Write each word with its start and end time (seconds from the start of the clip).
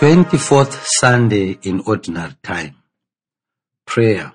24th 0.00 0.78
Sunday 1.00 1.58
in 1.62 1.82
Ordinary 1.84 2.36
Time. 2.40 2.76
Prayer. 3.84 4.32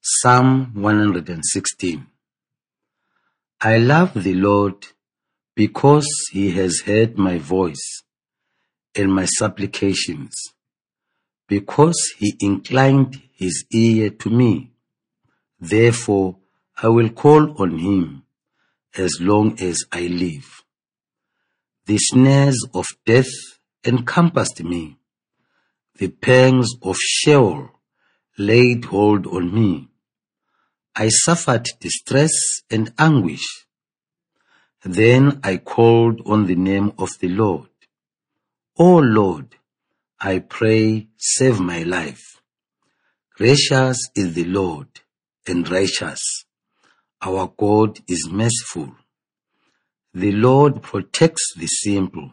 Psalm 0.00 0.72
116. 0.74 2.04
I 3.60 3.78
love 3.78 4.14
the 4.14 4.34
Lord 4.34 4.84
because 5.54 6.08
he 6.32 6.50
has 6.50 6.80
heard 6.84 7.16
my 7.16 7.38
voice 7.38 8.02
and 8.96 9.14
my 9.14 9.26
supplications, 9.26 10.34
because 11.46 12.14
he 12.18 12.34
inclined 12.40 13.22
his 13.32 13.64
ear 13.72 14.10
to 14.10 14.28
me. 14.28 14.72
Therefore, 15.60 16.38
I 16.82 16.88
will 16.88 17.10
call 17.10 17.62
on 17.62 17.78
him 17.78 18.24
as 18.96 19.18
long 19.20 19.56
as 19.60 19.84
I 19.92 20.08
live. 20.08 20.64
The 21.86 21.98
snares 21.98 22.66
of 22.74 22.86
death 23.06 23.30
encompassed 23.84 24.62
me. 24.62 24.98
The 25.96 26.08
pangs 26.08 26.70
of 26.82 26.96
Sheol 26.96 27.70
laid 28.38 28.84
hold 28.86 29.26
on 29.26 29.52
me. 29.54 29.88
I 30.94 31.08
suffered 31.08 31.66
distress 31.80 32.62
and 32.70 32.92
anguish. 32.98 33.66
Then 34.84 35.40
I 35.42 35.56
called 35.58 36.22
on 36.24 36.46
the 36.46 36.56
name 36.56 36.92
of 36.98 37.10
the 37.20 37.28
Lord. 37.28 37.68
O 38.78 38.98
Lord, 38.98 39.56
I 40.20 40.38
pray, 40.40 41.08
save 41.16 41.60
my 41.60 41.82
life. 41.82 42.40
Gracious 43.36 44.08
is 44.16 44.34
the 44.34 44.44
Lord 44.44 44.88
and 45.46 45.68
righteous. 45.68 46.44
Our 47.22 47.52
God 47.56 48.00
is 48.08 48.28
merciful. 48.30 48.94
The 50.14 50.32
Lord 50.32 50.82
protects 50.82 51.54
the 51.56 51.66
simple. 51.66 52.32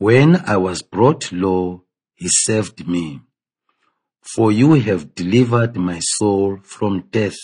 When 0.00 0.36
I 0.46 0.56
was 0.56 0.80
brought 0.80 1.30
low, 1.30 1.84
he 2.14 2.26
saved 2.30 2.88
me. 2.88 3.20
For 4.22 4.50
you 4.50 4.72
have 4.76 5.14
delivered 5.14 5.76
my 5.76 5.98
soul 6.16 6.60
from 6.62 7.08
death, 7.10 7.36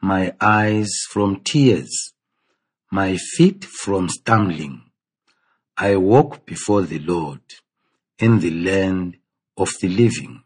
my 0.00 0.34
eyes 0.40 0.88
from 1.10 1.40
tears, 1.42 2.12
my 2.92 3.16
feet 3.16 3.64
from 3.64 4.08
stumbling. 4.08 4.82
I 5.76 5.96
walk 5.96 6.46
before 6.46 6.82
the 6.82 7.00
Lord 7.00 7.42
in 8.20 8.38
the 8.38 8.52
land 8.52 9.16
of 9.56 9.70
the 9.80 9.88
living. 9.88 10.44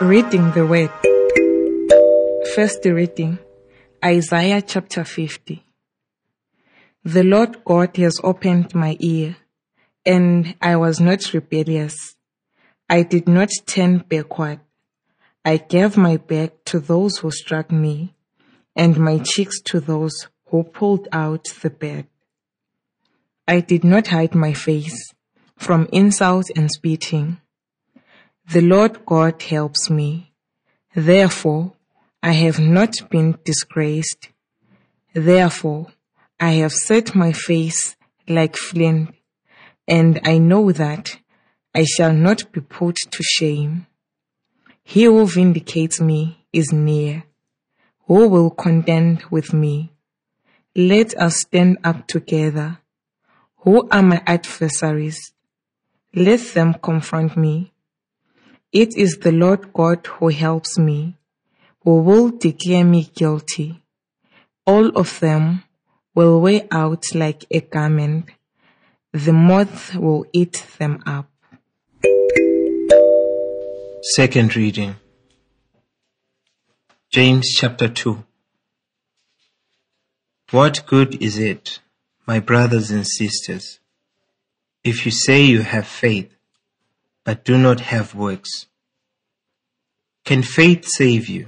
Reading 0.00 0.50
the 0.50 0.66
Word. 0.66 0.90
First 2.56 2.84
reading 2.84 3.38
Isaiah 4.04 4.60
chapter 4.60 5.04
50. 5.04 5.69
The 7.04 7.24
Lord 7.24 7.64
God 7.64 7.96
has 7.96 8.20
opened 8.22 8.74
my 8.74 8.94
ear, 9.00 9.36
and 10.04 10.54
I 10.60 10.76
was 10.76 11.00
not 11.00 11.32
rebellious. 11.32 12.14
I 12.90 13.04
did 13.04 13.26
not 13.26 13.48
turn 13.66 14.04
backward. 14.06 14.60
I 15.42 15.56
gave 15.56 15.96
my 15.96 16.18
back 16.18 16.62
to 16.66 16.78
those 16.78 17.16
who 17.18 17.30
struck 17.30 17.72
me, 17.72 18.14
and 18.76 18.98
my 18.98 19.18
cheeks 19.18 19.62
to 19.62 19.80
those 19.80 20.28
who 20.48 20.62
pulled 20.62 21.08
out 21.10 21.46
the 21.62 21.70
bed. 21.70 22.06
I 23.48 23.60
did 23.60 23.82
not 23.82 24.08
hide 24.08 24.34
my 24.34 24.52
face 24.52 25.14
from 25.56 25.88
insult 25.94 26.50
and 26.54 26.70
spitting. 26.70 27.40
The 28.52 28.60
Lord 28.60 29.06
God 29.06 29.40
helps 29.40 29.88
me. 29.88 30.34
Therefore, 30.94 31.72
I 32.22 32.32
have 32.32 32.58
not 32.58 33.08
been 33.08 33.38
disgraced. 33.42 34.28
Therefore, 35.14 35.86
I 36.42 36.52
have 36.52 36.72
set 36.72 37.14
my 37.14 37.32
face 37.32 37.96
like 38.26 38.56
flint, 38.56 39.14
and 39.86 40.18
I 40.24 40.38
know 40.38 40.72
that 40.72 41.18
I 41.74 41.84
shall 41.84 42.14
not 42.14 42.50
be 42.50 42.62
put 42.62 42.96
to 42.96 43.22
shame. 43.22 43.86
He 44.82 45.04
who 45.04 45.26
vindicates 45.26 46.00
me 46.00 46.46
is 46.50 46.72
near. 46.72 47.24
Who 48.06 48.26
will 48.26 48.48
contend 48.48 49.22
with 49.30 49.52
me? 49.52 49.92
Let 50.74 51.14
us 51.18 51.40
stand 51.40 51.76
up 51.84 52.06
together. 52.06 52.78
Who 53.58 53.86
are 53.90 54.02
my 54.02 54.22
adversaries? 54.26 55.34
Let 56.14 56.40
them 56.54 56.74
confront 56.82 57.36
me. 57.36 57.74
It 58.72 58.96
is 58.96 59.18
the 59.18 59.32
Lord 59.32 59.74
God 59.74 60.06
who 60.06 60.28
helps 60.28 60.78
me, 60.78 61.18
who 61.84 62.00
will 62.00 62.30
declare 62.30 62.84
me 62.84 63.10
guilty. 63.14 63.82
All 64.66 64.88
of 64.96 65.20
them 65.20 65.64
will 66.14 66.40
wear 66.40 66.66
out 66.70 67.14
like 67.14 67.44
a 67.50 67.60
garment. 67.60 68.26
The 69.12 69.32
moth 69.32 69.94
will 69.94 70.26
eat 70.32 70.66
them 70.78 71.02
up. 71.06 71.28
Second 74.14 74.56
reading. 74.56 74.96
James 77.10 77.48
chapter 77.54 77.88
2. 77.88 78.24
What 80.50 80.84
good 80.86 81.22
is 81.22 81.38
it, 81.38 81.80
my 82.26 82.40
brothers 82.40 82.90
and 82.90 83.06
sisters, 83.06 83.78
if 84.82 85.04
you 85.04 85.12
say 85.12 85.42
you 85.42 85.62
have 85.62 85.86
faith, 85.86 86.34
but 87.24 87.44
do 87.44 87.56
not 87.56 87.80
have 87.80 88.14
works? 88.14 88.66
Can 90.24 90.42
faith 90.42 90.86
save 90.86 91.28
you? 91.28 91.46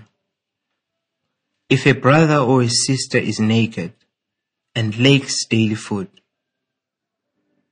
If 1.69 1.87
a 1.87 1.93
brother 1.95 2.37
or 2.37 2.62
a 2.62 2.69
sister 2.69 3.19
is 3.19 3.41
naked 3.41 3.93
and 4.75 4.99
lacks 4.99 5.44
daily 5.47 5.75
food, 5.75 6.09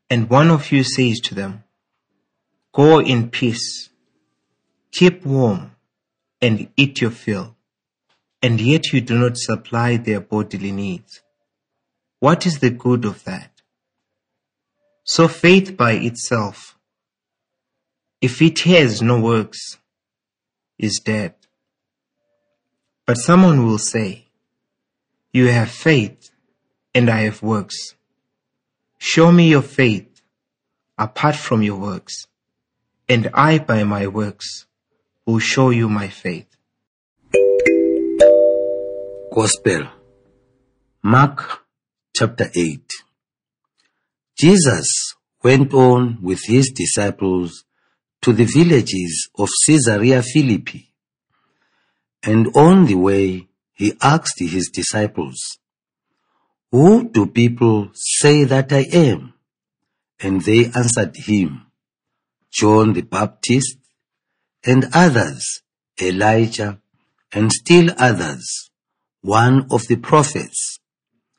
and 0.08 0.28
one 0.28 0.50
of 0.50 0.72
you 0.72 0.82
says 0.82 1.20
to 1.20 1.34
them, 1.34 1.64
Go 2.72 3.00
in 3.00 3.30
peace, 3.30 3.90
keep 4.92 5.24
warm, 5.24 5.72
and 6.40 6.68
eat 6.76 7.00
your 7.00 7.10
fill, 7.10 7.56
and 8.42 8.60
yet 8.60 8.92
you 8.92 9.00
do 9.00 9.18
not 9.18 9.36
supply 9.36 9.96
their 9.96 10.20
bodily 10.20 10.72
needs, 10.72 11.20
what 12.20 12.44
is 12.46 12.58
the 12.58 12.70
good 12.70 13.04
of 13.04 13.24
that? 13.24 13.50
So 15.04 15.26
faith 15.26 15.76
by 15.76 15.92
itself, 15.92 16.76
if 18.20 18.42
it 18.42 18.60
has 18.60 19.00
no 19.00 19.18
works, 19.18 19.78
is 20.78 21.00
dead. 21.02 21.34
But 23.06 23.14
someone 23.14 23.66
will 23.66 23.78
say, 23.78 24.26
You 25.32 25.46
have 25.48 25.70
faith, 25.70 26.29
and 26.94 27.08
I 27.08 27.22
have 27.22 27.42
works. 27.42 27.94
Show 28.98 29.32
me 29.32 29.48
your 29.48 29.62
faith 29.62 30.22
apart 30.98 31.36
from 31.36 31.62
your 31.62 31.78
works, 31.78 32.26
and 33.08 33.30
I 33.32 33.58
by 33.58 33.84
my 33.84 34.06
works 34.06 34.66
will 35.24 35.38
show 35.38 35.70
you 35.70 35.88
my 35.88 36.08
faith. 36.08 36.46
Gospel. 39.32 39.88
Mark 41.02 41.64
chapter 42.14 42.50
8. 42.54 42.82
Jesus 44.36 45.14
went 45.42 45.72
on 45.72 46.18
with 46.20 46.40
his 46.44 46.72
disciples 46.74 47.64
to 48.22 48.32
the 48.32 48.44
villages 48.44 49.30
of 49.38 49.48
Caesarea 49.66 50.22
Philippi. 50.22 50.92
And 52.22 52.48
on 52.54 52.86
the 52.86 52.96
way, 52.96 53.48
he 53.72 53.94
asked 54.02 54.38
his 54.38 54.68
disciples, 54.68 55.58
Who 56.72 57.08
do 57.08 57.26
people 57.26 57.90
say 57.94 58.44
that 58.44 58.72
I 58.72 58.86
am? 58.92 59.34
And 60.20 60.40
they 60.42 60.66
answered 60.66 61.16
him, 61.16 61.66
John 62.52 62.92
the 62.92 63.02
Baptist, 63.02 63.76
and 64.64 64.88
others, 64.92 65.62
Elijah, 66.00 66.80
and 67.32 67.52
still 67.52 67.90
others, 67.98 68.70
one 69.22 69.66
of 69.70 69.86
the 69.88 69.96
prophets. 69.96 70.78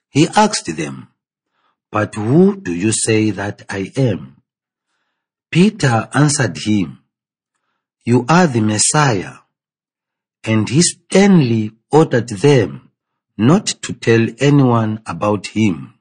He 0.09 0.28
asked 0.35 0.75
them, 0.75 1.09
But 1.91 2.16
who 2.16 2.59
do 2.59 2.73
you 2.73 2.91
say 2.91 3.31
that 3.31 3.63
I 3.69 3.91
am? 3.95 4.41
Peter 5.49 6.09
answered 6.13 6.57
him, 6.57 6.99
You 8.03 8.25
are 8.27 8.47
the 8.47 8.61
Messiah. 8.61 9.35
And 10.43 10.67
he 10.67 10.81
sternly 10.81 11.72
ordered 11.91 12.29
them 12.29 12.91
not 13.37 13.67
to 13.67 13.93
tell 13.93 14.28
anyone 14.39 15.01
about 15.05 15.47
him. 15.47 15.95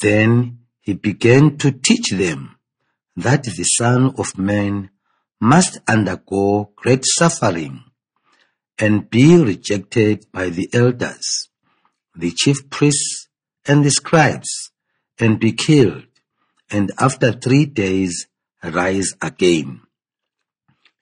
Then 0.00 0.58
he 0.80 0.94
began 0.94 1.56
to 1.58 1.70
teach 1.70 2.10
them 2.10 2.56
that 3.16 3.44
the 3.44 3.64
Son 3.64 4.14
of 4.18 4.38
Man 4.38 4.90
must 5.40 5.78
undergo 5.88 6.72
great 6.76 7.04
suffering 7.04 7.84
and 8.78 9.08
be 9.10 9.36
rejected 9.36 10.26
by 10.32 10.48
the 10.48 10.68
elders, 10.72 11.48
the 12.16 12.30
chief 12.30 12.68
priests, 12.70 13.28
and 13.66 13.84
the 13.84 13.90
scribes, 13.90 14.72
and 15.18 15.38
be 15.38 15.52
killed, 15.52 16.04
and 16.70 16.90
after 16.98 17.32
three 17.32 17.64
days 17.66 18.26
rise 18.62 19.14
again. 19.20 19.82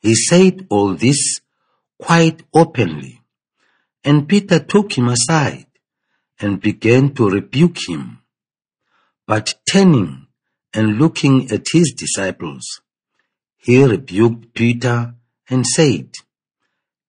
He 0.00 0.14
said 0.14 0.66
all 0.70 0.94
this 0.94 1.40
quite 1.98 2.42
openly, 2.52 3.19
and 4.04 4.28
Peter 4.28 4.58
took 4.58 4.96
him 4.96 5.08
aside 5.08 5.66
and 6.40 6.60
began 6.60 7.14
to 7.14 7.28
rebuke 7.28 7.76
him. 7.88 8.18
But 9.26 9.54
turning 9.70 10.26
and 10.72 10.98
looking 10.98 11.50
at 11.50 11.66
his 11.72 11.92
disciples, 11.96 12.80
he 13.56 13.84
rebuked 13.84 14.54
Peter 14.54 15.14
and 15.48 15.66
said, 15.66 16.14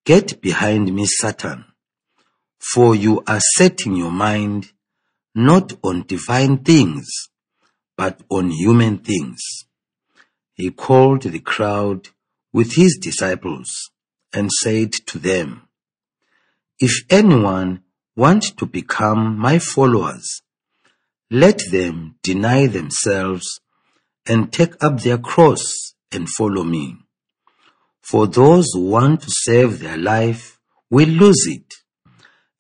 Get 0.06 0.42
behind 0.42 0.94
me, 0.94 1.06
Satan, 1.06 1.66
for 2.60 2.96
you 2.96 3.24
are 3.26 3.40
setting 3.56 3.96
your 3.96 4.12
mind 4.12 4.72
not 5.34 5.74
on 5.84 6.04
divine 6.08 6.58
things, 6.58 7.08
but 7.96 8.22
on 8.30 8.50
human 8.52 8.98
things. 8.98 9.40
He 10.54 10.72
called 10.72 11.22
the 11.22 11.40
crowd 11.40 12.10
with 12.52 12.76
his 12.76 12.98
disciples 13.02 13.92
and 14.34 14.50
said 14.52 14.92
to 14.92 15.20
them, 15.20 15.68
If 16.84 17.06
anyone 17.12 17.84
wants 18.16 18.50
to 18.54 18.66
become 18.66 19.38
my 19.38 19.60
followers, 19.60 20.42
let 21.30 21.62
them 21.70 22.16
deny 22.24 22.66
themselves 22.66 23.60
and 24.26 24.52
take 24.52 24.84
up 24.84 25.00
their 25.02 25.20
cross 25.20 25.94
and 26.12 26.28
follow 26.28 26.64
me. 26.64 26.98
For 28.02 28.26
those 28.26 28.66
who 28.74 28.90
want 28.90 29.22
to 29.22 29.30
save 29.30 29.78
their 29.78 29.96
life 29.96 30.60
will 30.90 31.10
lose 31.10 31.46
it, 31.46 31.72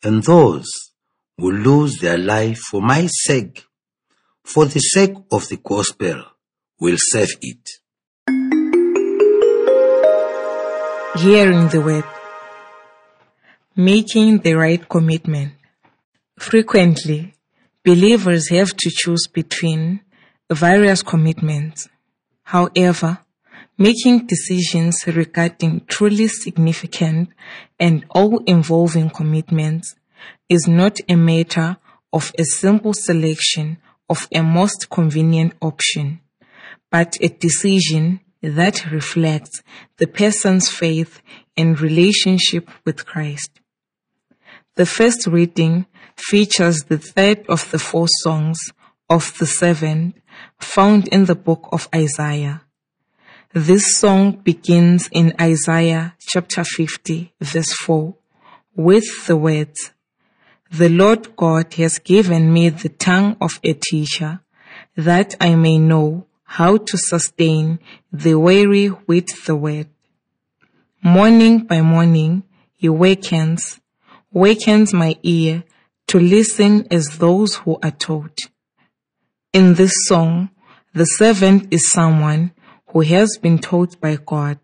and 0.04 0.22
those 0.24 0.70
who 1.40 1.52
lose 1.52 1.98
their 1.98 2.20
life 2.20 2.60
for 2.60 2.80
my 2.80 3.08
sake, 3.08 3.66
for 4.44 4.66
the 4.66 4.82
sake 4.82 5.16
of 5.32 5.50
the 5.50 5.58
gospel, 5.58 6.26
will 6.80 6.98
save 7.00 7.34
it. 7.42 7.70
Hearing 11.20 11.70
the 11.70 11.82
word. 11.84 12.21
Making 13.78 14.40
the 14.40 14.56
right 14.56 14.90
commitment. 14.90 15.54
Frequently, 16.38 17.34
believers 17.86 18.50
have 18.50 18.76
to 18.76 18.92
choose 18.94 19.28
between 19.32 20.02
various 20.52 21.02
commitments. 21.02 21.88
However, 22.44 23.20
making 23.78 24.28
decisions 24.28 25.08
regarding 25.08 25.86
truly 25.88 26.28
significant 26.28 27.30
and 27.80 28.06
all-involving 28.10 29.10
commitments 29.10 29.96
is 30.50 30.68
not 30.68 30.98
a 31.08 31.16
matter 31.16 31.78
of 32.12 32.34
a 32.38 32.44
simple 32.44 32.94
selection 32.94 33.78
of 34.10 34.28
a 34.36 34.42
most 34.44 34.90
convenient 34.90 35.54
option, 35.62 36.20
but 36.92 37.18
a 37.22 37.30
decision 37.30 38.20
that 38.42 38.92
reflects 38.92 39.64
the 39.96 40.08
person's 40.08 40.68
faith 40.68 41.22
and 41.56 41.80
relationship 41.80 42.70
with 42.86 43.06
Christ. 43.06 43.61
The 44.76 44.86
first 44.86 45.28
reading 45.28 45.86
features 46.16 46.84
the 46.88 46.98
third 46.98 47.46
of 47.50 47.70
the 47.72 47.80
four 47.80 48.08
songs 48.24 48.58
of 49.10 49.38
the 49.38 49.46
servant 49.46 50.16
found 50.60 51.10
in 51.10 51.26
the 51.26 51.36
book 51.36 51.68
of 51.74 51.90
Isaiah. 51.94 52.62
This 53.52 53.98
song 53.98 54.32
begins 54.32 55.10
in 55.12 55.34
Isaiah 55.42 56.16
chapter 56.20 56.64
50 56.64 57.34
verse 57.42 57.74
4 57.74 58.16
with 58.74 59.28
the 59.28 59.36
words, 59.36 59.92
The 60.72 60.88
Lord 60.88 61.36
God 61.36 61.74
has 61.74 62.00
given 62.00 62.54
me 62.54 62.70
the 62.70 62.88
tongue 62.88 63.36
of 63.42 63.60
a 63.66 63.74
teacher 63.74 64.40
that 64.96 65.36
I 65.42 65.56
may 65.56 65.80
know 65.80 66.28
how 66.44 66.78
to 66.78 66.98
sustain 66.98 67.80
the 68.14 68.36
weary 68.36 68.88
with 69.06 69.46
the 69.46 69.58
word. 69.58 69.90
Morning 71.04 71.66
by 71.66 71.82
morning 71.82 72.44
he 72.74 72.88
wakens, 72.88 73.82
wakens 74.32 74.94
my 74.94 75.16
ear 75.24 75.64
to 76.08 76.20
listen 76.20 76.88
as 76.92 77.18
those 77.18 77.56
who 77.56 77.78
are 77.84 77.92
taught. 77.92 78.38
In 79.54 79.76
this 79.76 79.94
song, 80.06 80.50
the 80.94 81.06
servant 81.06 81.68
is 81.72 81.92
someone 81.92 82.54
who 82.88 83.02
has 83.02 83.38
been 83.42 83.60
taught 83.60 84.00
by 84.00 84.18
God 84.18 84.60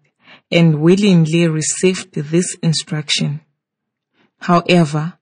and 0.51 0.81
willingly 0.81 1.47
received 1.47 2.13
this 2.13 2.55
instruction. 2.61 3.41
However, 4.39 5.13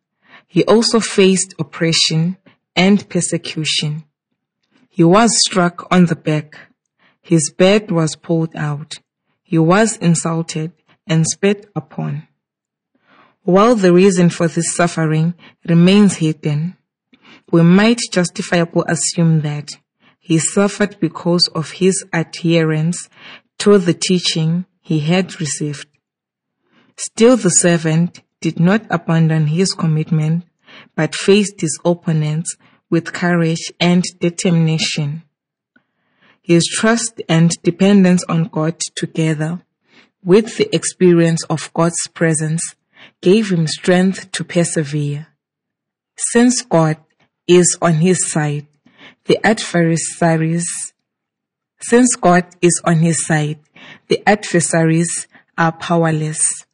he 0.48 0.64
also 0.66 1.00
faced 1.00 1.54
oppression 1.60 2.38
and 2.76 3.08
persecution. 3.10 4.04
He 4.90 5.04
was 5.04 5.32
struck 5.46 5.88
on 5.92 6.06
the 6.06 6.16
back. 6.16 6.72
His 7.22 7.52
bed 7.52 7.92
was 7.92 8.16
pulled 8.16 8.56
out. 8.56 8.94
He 9.44 9.58
was 9.58 9.98
insulted 9.98 10.72
and 11.08 11.26
spit 11.26 11.70
upon. 11.76 12.28
While 13.46 13.76
the 13.76 13.94
reason 13.94 14.32
for 14.32 14.48
this 14.48 14.76
suffering 14.76 15.36
remains 15.70 16.16
hidden, 16.16 16.78
we 17.52 17.62
might 17.62 18.00
justifiably 18.12 18.86
assume 18.88 19.42
that 19.42 19.70
he 20.20 20.40
suffered 20.40 21.00
because 21.00 21.48
of 21.54 21.70
his 21.70 22.04
adherence 22.12 23.08
to 23.60 23.78
the 23.78 23.94
teaching 23.94 24.66
he 24.82 25.02
had 25.02 25.40
received. 25.40 25.86
Still 26.98 27.38
the 27.38 27.52
servant 27.52 28.24
did 28.42 28.60
not 28.60 28.88
abandon 28.90 29.46
his 29.46 29.74
commitment, 29.74 30.46
but 30.96 31.14
faced 31.14 31.62
his 31.62 31.80
opponents 31.86 32.58
with 32.90 33.14
courage 33.14 33.72
and 33.80 34.04
determination. 34.20 35.22
His 36.42 36.66
trust 36.66 37.22
and 37.30 37.52
dependence 37.62 38.24
on 38.28 38.46
God 38.46 38.80
together 38.96 39.62
with 40.24 40.58
the 40.58 40.76
experience 40.76 41.44
of 41.44 41.72
God's 41.76 42.08
presence 42.16 42.74
gave 43.26 43.52
him 43.52 43.66
strength 43.66 44.32
to 44.32 44.44
persevere. 44.44 45.26
Since 46.16 46.62
God 46.62 46.98
is 47.48 47.76
on 47.82 47.96
his 47.96 48.30
side, 48.32 48.68
the 49.26 49.44
adversaries, 49.44 50.68
since 51.80 52.16
God 52.16 52.46
is 52.62 52.80
on 52.86 53.00
his 53.00 53.26
side, 53.26 53.58
the 54.10 54.22
adversaries 54.30 55.28
are 55.58 55.72
powerless. 55.72 56.68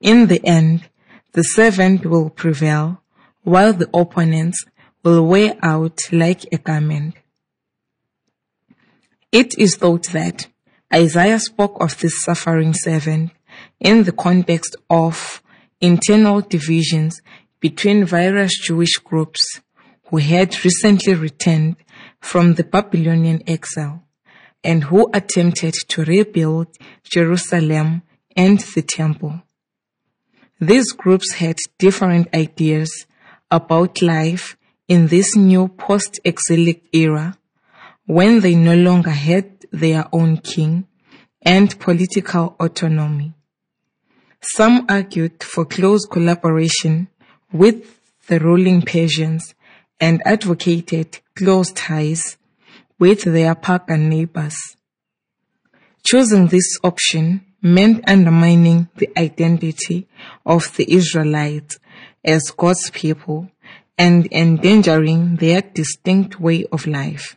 In 0.00 0.28
the 0.28 0.40
end, 0.46 0.88
the 1.32 1.42
servant 1.42 2.06
will 2.06 2.30
prevail, 2.30 3.02
while 3.42 3.74
the 3.74 3.90
opponents 3.92 4.64
will 5.04 5.26
wear 5.26 5.56
out 5.62 5.98
like 6.10 6.50
a 6.50 6.56
garment. 6.56 7.16
It 9.30 9.58
is 9.58 9.76
thought 9.76 10.06
that 10.12 10.46
Isaiah 10.90 11.38
spoke 11.38 11.76
of 11.82 11.98
this 11.98 12.22
suffering 12.24 12.72
servant 12.72 13.32
in 13.78 14.04
the 14.04 14.12
context 14.12 14.74
of 14.88 15.41
internal 15.82 16.40
divisions 16.40 17.20
between 17.60 18.06
various 18.06 18.56
Jewish 18.58 18.94
groups 18.98 19.60
who 20.08 20.16
had 20.18 20.64
recently 20.64 21.14
returned 21.14 21.76
from 22.20 22.54
the 22.54 22.64
Babylonian 22.64 23.42
exile 23.46 24.04
and 24.64 24.84
who 24.84 25.10
attempted 25.12 25.74
to 25.88 26.04
rebuild 26.04 26.68
Jerusalem 27.02 28.02
and 28.36 28.60
the 28.74 28.82
temple. 28.82 29.42
These 30.60 30.92
groups 30.92 31.32
had 31.32 31.56
different 31.78 32.32
ideas 32.32 33.06
about 33.50 34.00
life 34.00 34.56
in 34.86 35.08
this 35.08 35.36
new 35.36 35.66
post-exilic 35.66 36.84
era 36.92 37.36
when 38.06 38.40
they 38.40 38.54
no 38.54 38.76
longer 38.76 39.10
had 39.10 39.66
their 39.72 40.06
own 40.12 40.36
king 40.36 40.86
and 41.42 41.78
political 41.80 42.54
autonomy. 42.60 43.34
Some 44.44 44.86
argued 44.88 45.42
for 45.44 45.64
close 45.64 46.04
collaboration 46.04 47.06
with 47.52 48.00
the 48.26 48.40
ruling 48.40 48.82
Persians 48.82 49.54
and 50.00 50.20
advocated 50.26 51.20
close 51.36 51.70
ties 51.70 52.36
with 52.98 53.22
their 53.22 53.54
pagan 53.54 54.08
neighbors. 54.08 54.56
Choosing 56.04 56.48
this 56.48 56.76
option 56.82 57.46
meant 57.62 58.02
undermining 58.08 58.88
the 58.96 59.10
identity 59.16 60.08
of 60.44 60.76
the 60.76 60.92
Israelites 60.92 61.78
as 62.24 62.50
God's 62.50 62.90
people 62.90 63.48
and 63.96 64.26
endangering 64.32 65.36
their 65.36 65.62
distinct 65.62 66.40
way 66.40 66.66
of 66.72 66.88
life. 66.88 67.36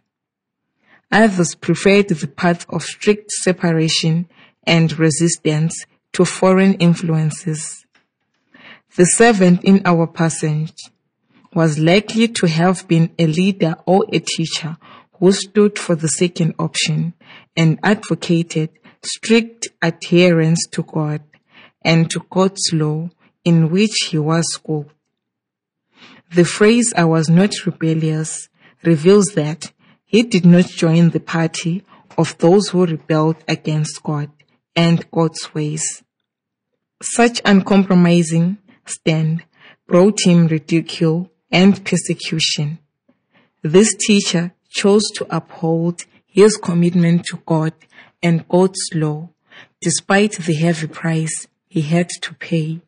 Others 1.12 1.54
preferred 1.56 2.08
the 2.08 2.28
path 2.28 2.66
of 2.70 2.82
strict 2.82 3.30
separation 3.32 4.28
and 4.64 4.98
resistance 4.98 5.86
to 6.16 6.24
foreign 6.24 6.76
influences. 6.76 7.86
The 8.96 9.04
servant 9.04 9.66
in 9.66 9.82
our 9.84 10.08
passage 10.08 10.90
was 11.54 11.78
likely 11.78 12.30
to 12.30 12.48
have 12.48 12.88
been 12.88 13.14
a 13.20 13.28
leader 13.28 13.76
or 13.86 14.06
a 14.14 14.20
teacher 14.20 14.78
who 15.20 15.34
stood 15.34 15.78
for 15.78 15.94
the 15.94 16.08
second 16.08 16.56
option 16.58 17.14
and 17.58 17.80
advocated 17.84 18.70
strict 19.04 19.68
adherence 19.82 20.66
to 20.72 20.84
God 20.84 21.22
and 21.84 22.10
to 22.12 22.26
God's 22.30 22.72
law 22.72 23.10
in 23.44 23.70
which 23.70 24.08
he 24.10 24.18
was 24.18 24.46
schooled. 24.54 24.92
The 26.34 26.46
phrase 26.46 26.94
I 26.96 27.04
was 27.04 27.28
not 27.28 27.66
rebellious 27.66 28.48
reveals 28.84 29.26
that 29.36 29.74
he 30.06 30.24
did 30.24 30.46
not 30.46 30.68
join 30.68 31.10
the 31.10 31.20
party 31.20 31.84
of 32.18 32.38
those 32.38 32.70
who 32.70 32.86
rebelled 32.86 33.44
against 33.50 34.02
God 34.02 34.32
and 34.78 35.12
God's 35.12 35.54
ways. 35.54 36.05
Such 37.14 37.40
uncompromising 37.46 38.58
stand 38.88 39.44
brought 39.88 40.26
him 40.26 40.48
ridicule 40.48 41.30
and 41.52 41.86
persecution. 41.86 42.80
This 43.62 43.94
teacher 43.96 44.54
chose 44.70 45.04
to 45.16 45.28
uphold 45.30 46.06
his 46.26 46.58
commitment 46.58 47.26
to 47.26 47.38
God 47.46 47.74
and 48.24 48.48
God's 48.48 48.82
law, 48.96 49.30
despite 49.82 50.34
the 50.34 50.56
heavy 50.56 50.88
price 50.88 51.48
he 51.68 51.82
had 51.82 52.10
to 52.24 52.34
pay. 52.34 52.82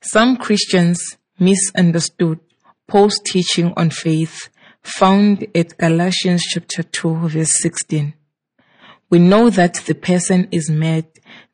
Some 0.00 0.36
Christians 0.36 1.16
misunderstood 1.36 2.38
Paul's 2.86 3.18
teaching 3.18 3.72
on 3.76 3.90
faith 3.90 4.50
found 4.82 5.48
at 5.52 5.76
Galatians 5.78 6.44
chapter 6.44 6.84
2 6.84 7.28
verse 7.28 7.60
16. 7.60 8.14
We 9.10 9.18
know 9.18 9.50
that 9.50 9.74
the 9.86 9.96
person 9.96 10.46
is 10.52 10.70
made 10.70 11.06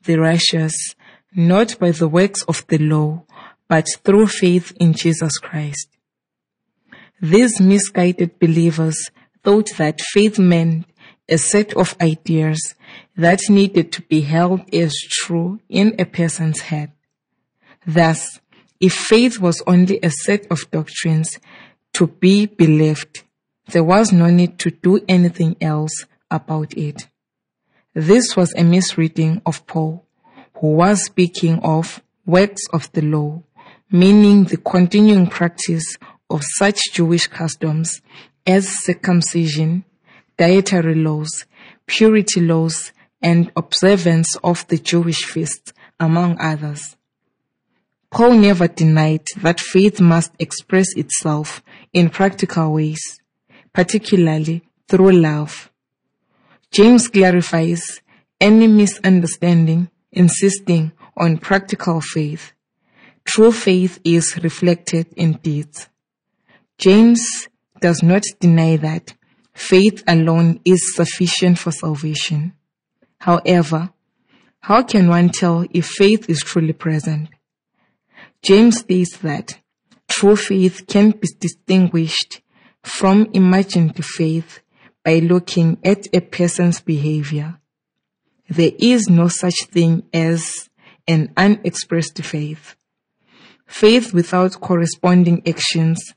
the 0.05 0.19
righteous 0.19 0.95
not 1.35 1.79
by 1.79 1.91
the 1.91 2.09
works 2.09 2.43
of 2.45 2.67
the 2.69 2.79
law, 2.79 3.23
but 3.69 3.87
through 4.05 4.27
faith 4.27 4.73
in 4.81 4.93
Jesus 4.93 5.39
Christ. 5.39 5.89
These 7.21 7.61
misguided 7.61 8.39
believers 8.39 9.11
thought 9.45 9.71
that 9.79 10.01
faith 10.01 10.39
meant 10.39 10.87
a 11.29 11.39
set 11.39 11.77
of 11.77 11.95
ideas 12.01 12.75
that 13.17 13.41
needed 13.49 13.93
to 13.93 14.03
be 14.03 14.23
held 14.23 14.63
as 14.75 14.95
true 15.09 15.61
in 15.69 15.95
a 15.99 16.05
person's 16.05 16.61
head. 16.61 16.91
Thus, 17.87 18.41
if 18.81 18.95
faith 18.95 19.39
was 19.39 19.63
only 19.67 20.01
a 20.03 20.11
set 20.11 20.47
of 20.51 20.71
doctrines 20.71 21.39
to 21.93 22.07
be 22.07 22.47
believed, 22.47 23.23
there 23.69 23.85
was 23.85 24.13
no 24.13 24.27
need 24.31 24.59
to 24.61 24.71
do 24.71 25.01
anything 25.09 25.57
else 25.61 26.07
about 26.31 26.73
it. 26.77 27.07
This 27.95 28.37
was 28.37 28.55
a 28.57 28.65
misreading 28.65 29.43
of 29.45 29.67
Paul, 29.67 30.07
who 30.61 30.73
was 30.75 31.05
speaking 31.05 31.59
of 31.61 32.03
works 32.27 32.63
of 32.73 32.93
the 32.93 33.01
law, 33.01 33.43
meaning 33.91 34.45
the 34.45 34.59
continuing 34.59 35.27
practice 35.27 35.97
of 36.29 36.43
such 36.59 36.93
Jewish 36.93 37.27
customs 37.27 38.03
as 38.47 38.69
circumcision, 38.85 39.85
dietary 40.37 40.95
laws, 40.95 41.47
purity 41.87 42.43
laws, 42.43 42.93
and 43.23 43.51
observance 43.57 44.37
of 44.45 44.67
the 44.69 44.77
Jewish 44.79 45.25
feasts, 45.25 45.73
among 45.99 46.39
others. 46.39 46.97
Paul 48.11 48.33
never 48.33 48.69
denied 48.69 49.25
that 49.39 49.61
faith 49.61 50.01
must 50.01 50.33
express 50.39 50.95
itself 50.95 51.63
in 51.93 52.11
practical 52.11 52.75
ways, 52.75 53.21
particularly 53.73 54.63
through 54.89 55.13
love. 55.13 55.71
James 56.71 57.09
clarifies 57.09 58.01
any 58.41 58.67
misunderstanding 58.67 59.91
insisting 60.13 60.93
on 61.17 61.39
practical 61.39 62.01
faith. 62.01 62.53
True 63.25 63.53
faith 63.53 64.01
is 64.05 64.39
reflected 64.43 65.07
in 65.17 65.33
deeds. 65.35 65.89
James 66.79 67.49
does 67.81 68.03
not 68.03 68.23
deny 68.41 68.77
that 68.77 69.15
faith 69.53 70.03
alone 70.07 70.61
is 70.65 70.95
sufficient 70.95 71.59
for 71.59 71.71
salvation. 71.71 72.55
However, 73.19 73.91
how 74.61 74.83
can 74.83 75.09
one 75.09 75.29
tell 75.29 75.67
if 75.71 75.87
faith 75.87 76.29
is 76.29 76.41
truly 76.41 76.73
present? 76.73 77.29
James 78.43 78.79
states 78.79 79.19
that 79.19 79.59
true 80.09 80.37
faith 80.37 80.87
can 80.87 81.11
be 81.11 81.29
distinguished 81.39 82.41
from 82.83 83.29
imagined 83.33 84.03
faith 84.05 84.61
by 85.05 85.19
looking 85.19 85.79
at 85.85 86.07
a 86.15 86.21
person's 86.21 86.81
behavior. 86.81 87.60
There 88.51 88.73
is 88.81 89.09
no 89.09 89.29
such 89.29 89.55
thing 89.71 90.03
as 90.13 90.69
an 91.07 91.33
unexpressed 91.37 92.23
faith. 92.25 92.75
Faith 93.65 94.13
without 94.13 94.61
corresponding 94.61 95.47
actions 95.47 96.15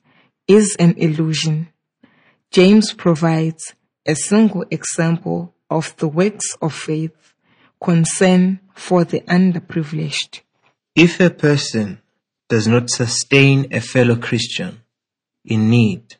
is 0.47 0.75
an 0.79 0.95
illusion. 0.97 1.69
James 2.49 2.91
provides 2.91 3.75
a 4.07 4.15
single 4.15 4.65
example 4.71 5.53
of 5.69 5.95
the 5.97 6.07
works 6.07 6.57
of 6.59 6.73
faith 6.73 7.35
concern 7.79 8.59
for 8.73 9.03
the 9.03 9.21
underprivileged. 9.21 10.41
If 10.95 11.19
a 11.19 11.29
person 11.29 12.01
does 12.49 12.67
not 12.67 12.89
sustain 12.89 13.67
a 13.71 13.79
fellow 13.79 14.15
Christian 14.15 14.81
in 15.45 15.69
need, 15.69 16.15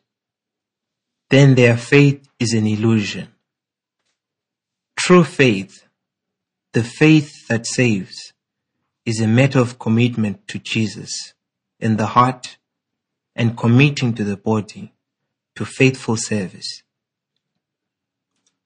then 1.30 1.56
their 1.56 1.76
faith 1.76 2.28
is 2.38 2.52
an 2.52 2.66
illusion. 2.68 3.28
True 4.96 5.24
faith, 5.24 5.83
the 6.74 6.84
faith 6.84 7.46
that 7.48 7.66
saves, 7.66 8.32
is 9.06 9.20
a 9.20 9.28
matter 9.28 9.60
of 9.60 9.78
commitment 9.78 10.46
to 10.48 10.58
Jesus 10.58 11.34
in 11.78 11.96
the 11.96 12.06
heart 12.06 12.56
and 13.36 13.56
committing 13.56 14.12
to 14.14 14.24
the 14.24 14.36
body 14.36 14.92
to 15.54 15.64
faithful 15.64 16.16
service. 16.16 16.82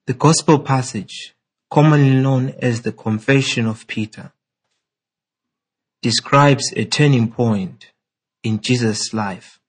The 0.06 0.14
gospel 0.14 0.58
passage, 0.58 1.34
commonly 1.70 2.18
known 2.20 2.54
as 2.62 2.80
the 2.80 2.92
Confession 2.92 3.66
of 3.66 3.86
Peter, 3.86 4.32
describes 6.00 6.72
a 6.76 6.86
turning 6.86 7.30
point 7.30 7.92
in 8.42 8.60
Jesus' 8.60 9.12
life. 9.12 9.60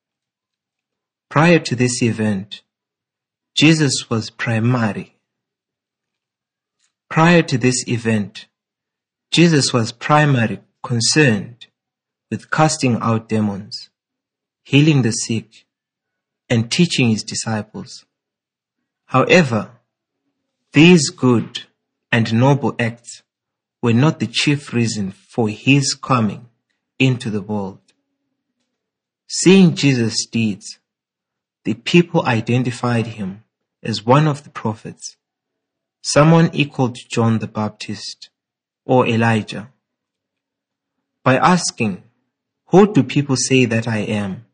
Prior 1.30 1.60
to 1.60 1.76
this 1.76 2.02
event, 2.02 2.62
Jesus 3.54 4.10
was 4.10 4.30
primary. 4.30 5.19
Prior 7.10 7.42
to 7.42 7.58
this 7.58 7.88
event, 7.88 8.48
Jesus 9.32 9.74
was 9.74 9.92
primarily 9.92 10.60
concerned 10.84 11.68
with 12.30 12.52
casting 12.52 12.98
out 13.02 13.28
demons, 13.28 13.90
healing 14.64 15.02
the 15.02 15.12
sick, 15.12 15.66
and 16.50 16.72
teaching 16.72 17.10
his 17.10 17.24
disciples. 17.24 18.06
However, 19.06 19.72
these 20.74 21.10
good 21.10 21.64
and 22.12 22.32
noble 22.34 22.76
acts 22.78 23.24
were 23.82 23.94
not 23.94 24.20
the 24.20 24.28
chief 24.28 24.72
reason 24.72 25.12
for 25.12 25.50
his 25.50 25.96
coming 25.96 26.48
into 27.00 27.32
the 27.32 27.42
world. 27.42 27.80
Seeing 29.28 29.76
Jesus' 29.76 30.26
deeds, 30.26 30.80
the 31.64 31.74
people 31.74 32.26
identified 32.26 33.08
him 33.08 33.44
as 33.82 34.06
one 34.06 34.28
of 34.28 34.44
the 34.44 34.50
prophets, 34.50 35.18
someone 36.02 36.50
equal 36.54 36.90
to 36.90 37.02
John 37.10 37.40
the 37.40 37.48
Baptist 37.48 38.30
or 38.86 39.08
Elijah. 39.08 39.72
By 41.24 41.38
asking, 41.38 42.04
Who 42.68 42.92
do 42.94 43.04
people 43.04 43.36
say 43.36 43.66
that 43.66 43.88
I 43.88 44.00
am? 44.00 44.46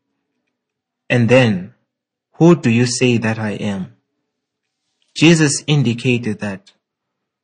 And 1.10 1.30
then, 1.30 1.74
Who 2.34 2.56
do 2.56 2.70
you 2.70 2.86
say 2.86 3.18
that 3.18 3.40
I 3.40 3.52
am? 3.52 3.96
Jesus 5.16 5.64
indicated 5.68 6.40
that 6.40 6.74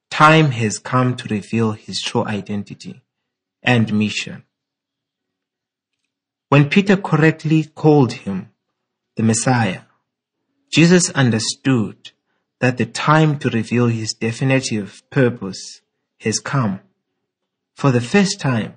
time 0.09 0.51
has 0.51 0.77
come 0.77 1.15
to 1.15 1.33
reveal 1.33 1.71
his 1.71 2.01
true 2.01 2.25
identity 2.25 3.01
and 3.63 3.93
mission. 3.93 4.43
When 6.49 6.69
Peter 6.69 6.97
correctly 6.97 7.63
called 7.63 8.11
him 8.11 8.49
the 9.15 9.23
Messiah, 9.23 9.83
Jesus 10.73 11.09
understood 11.11 12.11
that 12.61 12.77
the 12.77 12.85
time 12.85 13.39
to 13.39 13.49
reveal 13.49 13.87
his 13.87 14.13
definitive 14.13 15.01
purpose 15.09 15.81
has 16.19 16.37
come. 16.37 16.79
For 17.73 17.91
the 17.91 17.99
first 17.99 18.39
time, 18.39 18.75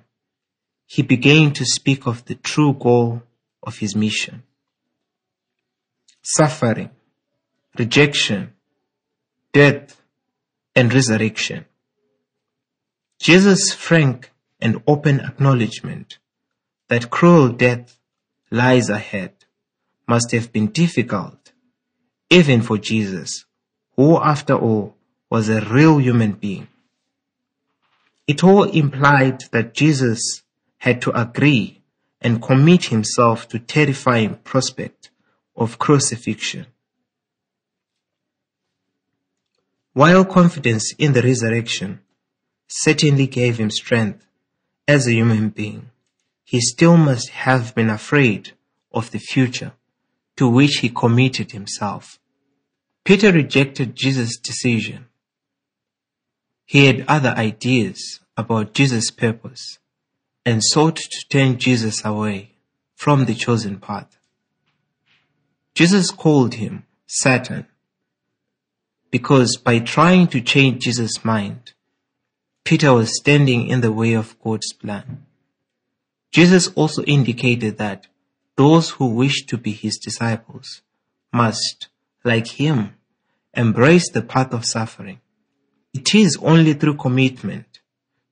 he 0.87 1.03
began 1.03 1.53
to 1.53 1.65
speak 1.65 2.07
of 2.07 2.25
the 2.25 2.33
true 2.33 2.73
goal 2.73 3.21
of 3.61 3.77
his 3.77 3.95
mission. 3.95 4.41
Suffering, 6.23 6.89
rejection, 7.77 8.53
death, 9.53 10.01
and 10.75 10.91
resurrection. 10.91 11.65
Jesus' 13.21 13.71
frank 13.71 14.31
and 14.59 14.81
open 14.87 15.19
acknowledgement 15.19 16.17
that 16.89 17.11
cruel 17.11 17.49
death 17.49 17.99
lies 18.49 18.89
ahead 18.89 19.33
must 20.07 20.31
have 20.31 20.51
been 20.51 20.67
difficult, 20.71 21.51
even 22.31 22.63
for 22.63 22.79
Jesus, 22.79 23.45
who 23.95 24.17
after 24.17 24.55
all 24.55 24.95
was 25.29 25.49
a 25.49 25.61
real 25.61 25.97
human 25.99 26.33
being. 26.33 26.67
It 28.27 28.43
all 28.43 28.63
implied 28.63 29.43
that 29.51 29.73
Jesus 29.73 30.43
had 30.77 31.01
to 31.03 31.19
agree 31.19 31.81
and 32.21 32.41
commit 32.41 32.85
himself 32.85 33.47
to 33.49 33.59
terrifying 33.59 34.35
prospect 34.43 35.09
of 35.55 35.79
crucifixion. 35.79 36.65
While 39.93 40.25
confidence 40.25 40.93
in 40.97 41.13
the 41.13 41.21
resurrection 41.21 42.01
certainly 42.67 43.27
gave 43.27 43.57
him 43.57 43.69
strength 43.69 44.25
as 44.87 45.07
a 45.07 45.13
human 45.13 45.49
being, 45.49 45.91
he 46.43 46.59
still 46.59 46.97
must 46.97 47.29
have 47.29 47.73
been 47.73 47.89
afraid 47.89 48.51
of 48.91 49.11
the 49.11 49.19
future 49.19 49.73
to 50.35 50.47
which 50.47 50.77
he 50.81 50.89
committed 50.89 51.51
himself. 51.51 52.19
Peter 53.05 53.31
rejected 53.31 53.95
Jesus' 53.95 54.35
decision. 54.37 55.05
He 56.65 56.87
had 56.87 57.05
other 57.07 57.29
ideas 57.29 58.19
about 58.35 58.73
Jesus' 58.73 59.11
purpose 59.11 59.77
and 60.43 60.63
sought 60.63 60.97
to 60.97 61.27
turn 61.29 61.59
Jesus 61.59 62.03
away 62.03 62.55
from 62.95 63.25
the 63.25 63.35
chosen 63.35 63.79
path. 63.79 64.17
Jesus 65.75 66.09
called 66.09 66.55
him 66.55 66.85
Satan. 67.05 67.67
Because 69.11 69.55
by 69.55 69.79
trying 69.79 70.27
to 70.27 70.41
change 70.41 70.83
Jesus' 70.83 71.23
mind, 71.23 71.73
Peter 72.63 72.91
was 72.91 73.15
standing 73.15 73.67
in 73.67 73.81
the 73.81 73.91
way 73.91 74.13
of 74.13 74.39
God's 74.41 74.73
plan. 74.73 75.25
Jesus 76.31 76.69
also 76.69 77.03
indicated 77.03 77.77
that 77.77 78.07
those 78.57 78.89
who 78.91 79.07
wish 79.07 79.45
to 79.45 79.57
be 79.57 79.71
his 79.71 79.97
disciples 79.97 80.81
must, 81.31 81.89
like 82.25 82.47
him, 82.47 82.95
embrace 83.53 84.09
the 84.09 84.21
path 84.21 84.53
of 84.53 84.65
suffering. 84.65 85.21
It 85.93 86.13
is 86.13 86.37
only 86.41 86.73
through 86.73 86.97
commitment 86.97 87.79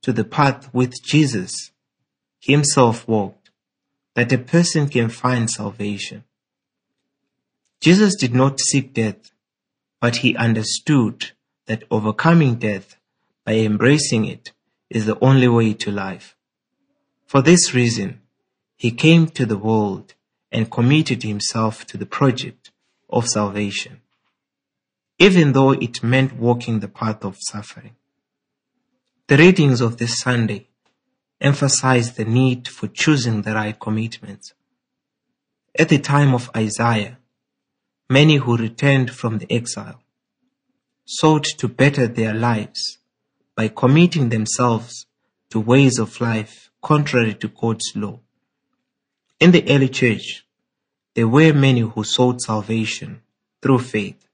to 0.01 0.11
the 0.11 0.25
path 0.25 0.73
with 0.73 1.01
Jesus 1.03 1.71
himself 2.39 3.07
walked 3.07 3.51
that 4.15 4.33
a 4.33 4.37
person 4.37 4.89
can 4.89 5.09
find 5.09 5.49
salvation. 5.49 6.23
Jesus 7.79 8.15
did 8.15 8.33
not 8.33 8.59
seek 8.59 8.93
death, 8.93 9.31
but 10.01 10.17
he 10.17 10.35
understood 10.35 11.31
that 11.67 11.83
overcoming 11.89 12.55
death 12.55 12.97
by 13.45 13.53
embracing 13.53 14.25
it 14.25 14.51
is 14.89 15.05
the 15.05 15.17
only 15.21 15.47
way 15.47 15.73
to 15.73 15.91
life. 15.91 16.35
For 17.25 17.41
this 17.41 17.73
reason, 17.73 18.21
he 18.75 18.91
came 18.91 19.27
to 19.27 19.45
the 19.45 19.57
world 19.57 20.13
and 20.51 20.69
committed 20.69 21.23
himself 21.23 21.85
to 21.87 21.97
the 21.97 22.05
project 22.05 22.71
of 23.13 23.27
salvation, 23.27 24.01
even 25.19 25.53
though 25.53 25.71
it 25.71 26.03
meant 26.03 26.33
walking 26.33 26.79
the 26.79 26.87
path 26.87 27.23
of 27.23 27.37
suffering. 27.39 27.95
The 29.27 29.37
readings 29.37 29.79
of 29.79 29.97
this 29.97 30.19
Sunday 30.19 30.67
emphasize 31.39 32.13
the 32.13 32.25
need 32.25 32.67
for 32.67 32.87
choosing 32.87 33.43
the 33.43 33.53
right 33.53 33.79
commitments. 33.79 34.53
At 35.77 35.89
the 35.89 35.99
time 35.99 36.33
of 36.33 36.49
Isaiah, 36.57 37.19
many 38.09 38.37
who 38.37 38.57
returned 38.57 39.11
from 39.11 39.37
the 39.37 39.51
exile 39.51 40.01
sought 41.05 41.45
to 41.59 41.67
better 41.67 42.07
their 42.07 42.33
lives 42.33 42.97
by 43.55 43.67
committing 43.67 44.29
themselves 44.29 45.05
to 45.51 45.59
ways 45.59 45.99
of 45.99 46.19
life 46.19 46.71
contrary 46.81 47.35
to 47.35 47.47
God's 47.47 47.91
law. 47.95 48.19
In 49.39 49.51
the 49.51 49.69
early 49.69 49.89
church, 49.89 50.45
there 51.15 51.27
were 51.27 51.53
many 51.53 51.81
who 51.81 52.03
sought 52.03 52.41
salvation 52.41 53.21
through 53.61 53.79
faith 53.79 54.27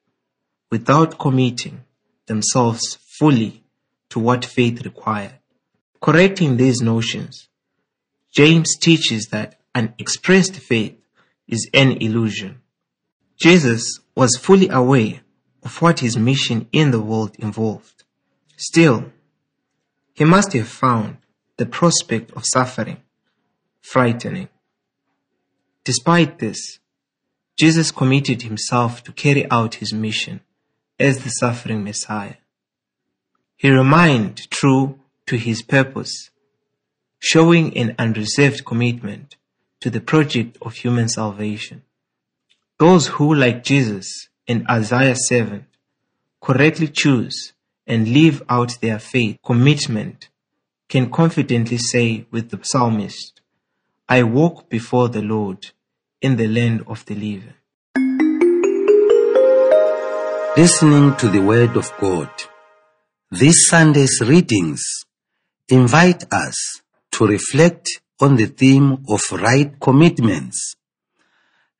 without 0.71 1.19
committing 1.19 1.83
themselves 2.27 2.97
fully 3.17 3.63
to 4.09 4.19
what 4.19 4.45
faith 4.45 4.83
required. 4.83 5.33
Correcting 6.01 6.57
these 6.57 6.81
notions, 6.81 7.49
James 8.31 8.77
teaches 8.77 9.27
that 9.27 9.59
unexpressed 9.75 10.55
faith 10.55 10.95
is 11.47 11.69
an 11.73 11.91
illusion. 11.93 12.61
Jesus 13.41 13.99
was 14.15 14.37
fully 14.37 14.69
aware 14.69 15.21
of 15.63 15.81
what 15.81 15.99
his 15.99 16.17
mission 16.17 16.67
in 16.71 16.91
the 16.91 17.01
world 17.01 17.35
involved. 17.39 18.03
Still, 18.57 19.11
he 20.13 20.23
must 20.25 20.53
have 20.53 20.67
found 20.67 21.17
the 21.57 21.65
prospect 21.65 22.31
of 22.31 22.43
suffering 22.45 22.97
frightening. 23.81 24.49
Despite 25.89 26.37
this, 26.37 26.77
Jesus 27.57 27.89
committed 27.89 28.43
himself 28.43 29.03
to 29.05 29.11
carry 29.11 29.49
out 29.49 29.81
his 29.81 29.91
mission 29.91 30.41
as 30.99 31.23
the 31.23 31.31
suffering 31.31 31.83
Messiah. 31.83 32.35
He 33.57 33.71
remained 33.71 34.51
true 34.51 34.99
to 35.25 35.35
his 35.35 35.63
purpose, 35.63 36.29
showing 37.17 37.75
an 37.75 37.95
unreserved 37.97 38.65
commitment 38.65 39.35
to 39.79 39.89
the 39.89 39.99
project 39.99 40.59
of 40.61 40.75
human 40.75 41.09
salvation. 41.09 41.81
Those 42.77 43.07
who, 43.07 43.33
like 43.33 43.63
Jesus 43.63 44.29
and 44.47 44.67
Isaiah 44.69 45.15
7, 45.15 45.65
correctly 46.39 46.89
choose 46.89 47.53
and 47.87 48.13
live 48.13 48.43
out 48.47 48.79
their 48.79 48.99
faith 48.99 49.39
commitment 49.43 50.29
can 50.87 51.09
confidently 51.09 51.79
say 51.79 52.27
with 52.29 52.51
the 52.51 52.59
psalmist, 52.61 53.41
I 54.07 54.21
walk 54.21 54.69
before 54.69 55.09
the 55.09 55.23
Lord 55.23 55.71
in 56.21 56.35
the 56.35 56.47
land 56.47 56.83
of 56.87 57.05
the 57.05 57.15
living. 57.15 57.53
Listening 60.57 61.15
to 61.15 61.29
the 61.29 61.39
Word 61.39 61.77
of 61.77 61.91
God. 61.99 62.29
This 63.31 63.67
Sunday's 63.67 64.19
readings 64.21 64.83
invite 65.69 66.25
us 66.33 66.81
to 67.11 67.27
reflect 67.27 67.87
on 68.19 68.35
the 68.35 68.47
theme 68.47 69.05
of 69.07 69.21
right 69.31 69.79
commitments. 69.79 70.75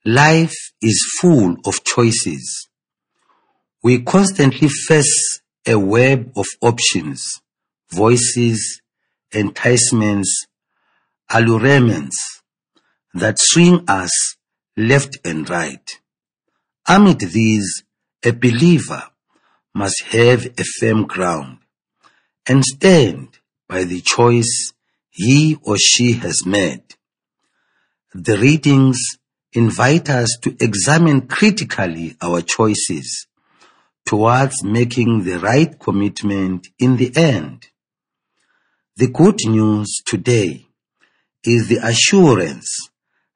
Life 0.05 0.55
is 0.81 1.05
full 1.19 1.57
of 1.65 1.83
choices. 1.83 2.69
We 3.83 4.03
constantly 4.03 4.69
face 4.69 5.41
a 5.65 5.77
web 5.77 6.31
of 6.37 6.45
options, 6.61 7.41
voices, 7.91 8.81
enticements, 9.33 10.45
allurements 11.29 12.28
that 13.13 13.35
swing 13.39 13.85
us 13.87 14.11
left 14.77 15.17
and 15.25 15.49
right. 15.49 15.99
Amid 16.87 17.19
these, 17.19 17.83
a 18.23 18.31
believer 18.31 19.03
must 19.73 20.03
have 20.09 20.45
a 20.45 20.63
firm 20.79 21.05
ground 21.05 21.59
and 22.47 22.63
stand 22.63 23.39
by 23.67 23.83
the 23.83 24.01
choice 24.01 24.73
he 25.09 25.57
or 25.63 25.77
she 25.77 26.13
has 26.13 26.45
made. 26.45 26.83
The 28.13 28.37
readings 28.37 28.99
invite 29.53 30.09
us 30.09 30.37
to 30.41 30.55
examine 30.59 31.27
critically 31.27 32.15
our 32.21 32.41
choices 32.41 33.27
towards 34.05 34.63
making 34.63 35.23
the 35.23 35.39
right 35.39 35.79
commitment 35.79 36.67
in 36.79 36.97
the 36.97 37.15
end. 37.15 37.67
The 38.97 39.07
good 39.07 39.39
news 39.45 40.01
today 40.05 40.65
is 41.43 41.67
the 41.67 41.77
assurance 41.77 42.89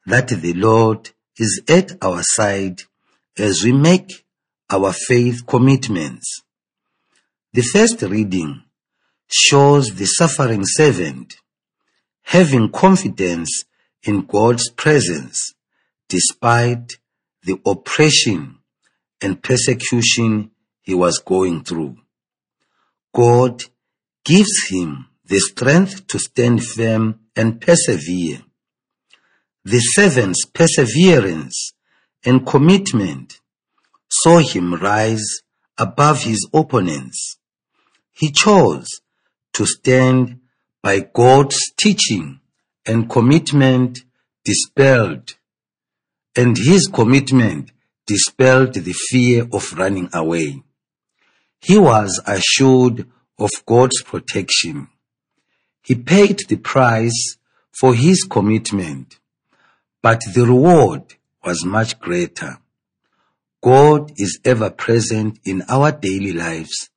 that 0.05 0.27
the 0.29 0.53
Lord 0.53 1.11
is 1.37 1.61
at 1.67 1.91
our 2.03 2.21
side 2.21 2.81
as 3.37 3.63
we 3.63 3.71
make 3.71 4.25
our 4.69 4.91
faith 4.91 5.45
commitments. 5.47 6.41
The 7.53 7.61
first 7.61 8.01
reading 8.01 8.63
shows 9.31 9.95
the 9.95 10.05
suffering 10.05 10.63
servant 10.65 11.35
having 12.23 12.71
confidence 12.71 13.63
in 14.03 14.25
God's 14.25 14.69
presence 14.69 15.53
despite 16.09 16.93
the 17.43 17.59
oppression 17.65 18.59
and 19.21 19.41
persecution 19.41 20.51
he 20.81 20.93
was 20.93 21.19
going 21.19 21.63
through. 21.63 21.97
God 23.13 23.63
gives 24.25 24.67
him 24.69 25.07
the 25.25 25.39
strength 25.39 26.07
to 26.07 26.19
stand 26.19 26.63
firm 26.63 27.19
and 27.35 27.61
persevere. 27.61 28.41
The 29.65 29.79
servant's 29.79 30.45
perseverance 30.45 31.71
and 32.25 32.45
commitment 32.45 33.39
saw 34.09 34.39
him 34.39 34.73
rise 34.75 35.25
above 35.77 36.23
his 36.23 36.45
opponents. 36.53 37.37
He 38.11 38.31
chose 38.31 38.87
to 39.53 39.65
stand 39.65 40.41
by 40.81 40.99
God's 40.99 41.57
teaching 41.77 42.41
and 42.85 43.09
commitment 43.09 44.03
dispelled, 44.43 45.35
and 46.35 46.57
his 46.57 46.89
commitment 46.93 47.71
dispelled 48.05 48.73
the 48.73 48.93
fear 48.93 49.47
of 49.53 49.73
running 49.77 50.09
away. 50.13 50.61
He 51.61 51.77
was 51.77 52.21
assured 52.27 53.07
of 53.39 53.49
God's 53.65 54.01
protection. 54.03 54.89
He 55.81 55.95
paid 55.95 56.39
the 56.49 56.57
price 56.57 57.37
for 57.71 57.95
his 57.95 58.27
commitment, 58.29 59.19
but 60.03 60.19
the 60.35 60.45
reward 60.45 61.15
was 61.43 61.65
much 61.65 61.97
greater. 61.99 62.59
God 63.61 64.11
is 64.17 64.39
ever 64.43 64.69
present 64.69 65.39
in 65.45 65.63
our 65.69 65.93
daily 65.93 66.33
lives 66.33 66.89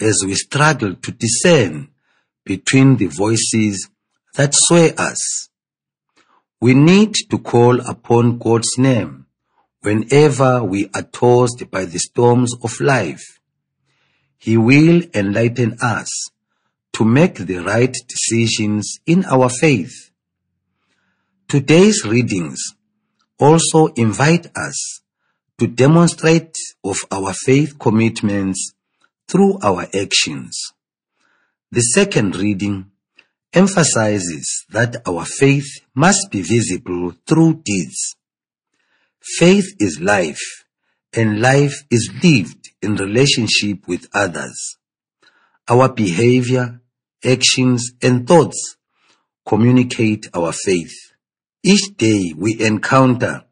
as 0.00 0.24
we 0.26 0.34
struggle 0.34 0.96
to 0.96 1.12
discern 1.12 1.88
between 2.44 2.96
the 2.96 3.06
voices 3.06 3.88
that 4.34 4.54
sway 4.54 4.92
us. 4.96 5.48
We 6.60 6.74
need 6.74 7.14
to 7.30 7.38
call 7.38 7.80
upon 7.80 8.38
God's 8.38 8.76
name 8.76 9.26
whenever 9.82 10.64
we 10.64 10.90
are 10.94 11.02
tossed 11.02 11.70
by 11.70 11.84
the 11.84 12.00
storms 12.00 12.52
of 12.64 12.80
life. 12.80 13.38
He 14.36 14.56
will 14.56 15.02
enlighten 15.14 15.76
us 15.80 16.08
to 16.94 17.04
make 17.04 17.36
the 17.36 17.58
right 17.58 17.94
decisions 18.08 18.98
in 19.06 19.24
our 19.26 19.48
faith. 19.48 20.07
Today's 21.48 22.04
readings 22.04 22.60
also 23.38 23.86
invite 23.96 24.48
us 24.54 25.00
to 25.58 25.66
demonstrate 25.66 26.54
of 26.84 26.98
our 27.10 27.32
faith 27.32 27.78
commitments 27.78 28.74
through 29.26 29.58
our 29.62 29.86
actions. 29.94 30.74
The 31.70 31.80
second 31.80 32.36
reading 32.36 32.90
emphasizes 33.54 34.66
that 34.68 34.96
our 35.08 35.24
faith 35.24 35.64
must 35.94 36.30
be 36.30 36.42
visible 36.42 37.14
through 37.26 37.62
deeds. 37.64 38.14
Faith 39.38 39.74
is 39.80 40.02
life 40.02 40.66
and 41.14 41.40
life 41.40 41.82
is 41.90 42.10
lived 42.22 42.72
in 42.82 42.96
relationship 42.96 43.88
with 43.88 44.06
others. 44.12 44.76
Our 45.66 45.88
behavior, 45.88 46.82
actions, 47.24 47.92
and 48.02 48.28
thoughts 48.28 48.76
communicate 49.46 50.28
our 50.34 50.52
faith. 50.52 51.07
Each 51.68 51.94
day 51.98 52.32
we 52.34 52.58
encounter 52.62 53.44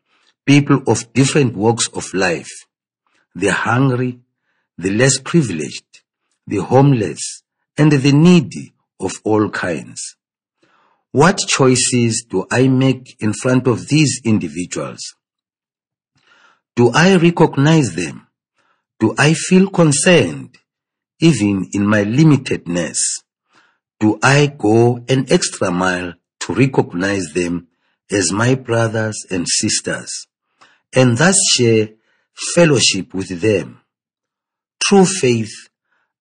people 0.46 0.82
of 0.86 1.12
different 1.12 1.54
walks 1.54 1.86
of 1.88 2.14
life. 2.14 2.48
The 3.34 3.52
hungry, 3.52 4.20
the 4.78 4.90
less 4.90 5.18
privileged, 5.22 6.00
the 6.46 6.62
homeless, 6.62 7.42
and 7.76 7.92
the 7.92 8.12
needy 8.12 8.72
of 8.98 9.12
all 9.22 9.50
kinds. 9.50 10.16
What 11.12 11.36
choices 11.46 12.24
do 12.26 12.46
I 12.50 12.68
make 12.68 13.16
in 13.20 13.34
front 13.34 13.66
of 13.66 13.88
these 13.88 14.22
individuals? 14.24 15.02
Do 16.74 16.92
I 16.94 17.16
recognize 17.16 17.94
them? 17.94 18.28
Do 18.98 19.14
I 19.18 19.34
feel 19.34 19.68
concerned, 19.68 20.56
even 21.20 21.68
in 21.74 21.86
my 21.86 22.04
limitedness? 22.04 22.96
Do 24.00 24.18
I 24.22 24.46
go 24.46 25.04
an 25.06 25.26
extra 25.28 25.70
mile 25.70 26.14
to 26.40 26.54
recognize 26.54 27.34
them 27.34 27.68
as 28.10 28.32
my 28.32 28.54
brothers 28.54 29.26
and 29.30 29.46
sisters 29.48 30.26
and 30.94 31.18
thus 31.18 31.36
share 31.50 31.90
fellowship 32.54 33.14
with 33.14 33.40
them? 33.40 33.80
True 34.82 35.04
faith 35.04 35.68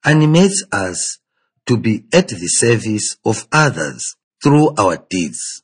animates 0.04 0.64
us 0.72 1.20
to 1.66 1.78
be 1.78 2.06
at 2.14 2.28
the 2.28 2.48
service 2.48 3.18
of 3.26 3.48
others 3.52 4.16
through 4.44 4.74
our 4.78 4.98
deeds. 5.10 5.64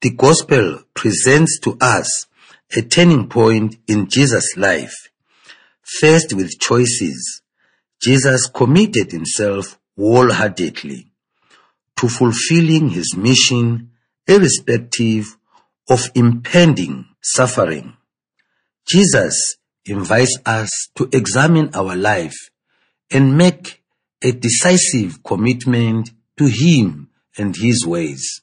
The 0.00 0.10
gospel 0.10 0.82
presents 0.94 1.58
to 1.60 1.76
us 1.80 2.26
a 2.76 2.82
turning 2.82 3.28
point 3.28 3.76
in 3.88 4.08
Jesus' 4.08 4.56
life. 4.56 4.94
First 5.82 6.34
with 6.34 6.58
choices, 6.60 7.42
Jesus 8.00 8.46
committed 8.46 9.10
himself 9.10 9.78
wholeheartedly 9.96 11.10
to 11.96 12.08
fulfilling 12.08 12.90
his 12.90 13.16
mission 13.16 13.90
irrespective 14.28 15.36
of 15.90 16.10
impending 16.14 17.06
suffering. 17.22 17.96
Jesus 18.86 19.56
invites 19.84 20.38
us 20.44 20.70
to 20.96 21.08
examine 21.12 21.70
our 21.74 21.96
life 21.96 22.36
and 23.10 23.36
make 23.36 23.82
a 24.22 24.32
decisive 24.32 25.22
commitment 25.24 26.10
to 26.36 26.46
him 26.46 27.08
and 27.36 27.56
his 27.56 27.86
ways. 27.86 28.42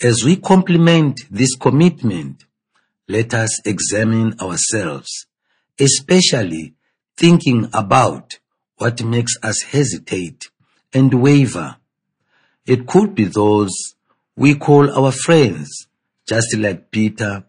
As 0.00 0.24
we 0.24 0.36
complement 0.36 1.20
this 1.30 1.56
commitment, 1.56 2.44
let 3.08 3.34
us 3.34 3.60
examine 3.66 4.38
ourselves, 4.40 5.26
especially 5.78 6.74
thinking 7.16 7.68
about 7.72 8.38
what 8.76 9.02
makes 9.02 9.32
us 9.42 9.62
hesitate 9.62 10.50
and 10.92 11.14
waver. 11.14 11.76
It 12.66 12.86
could 12.86 13.14
be 13.14 13.24
those 13.24 13.93
we 14.36 14.54
call 14.56 14.90
our 14.90 15.12
friends, 15.12 15.86
just 16.26 16.56
like 16.56 16.90
Peter, 16.90 17.44